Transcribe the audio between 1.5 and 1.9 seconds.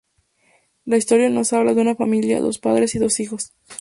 habla de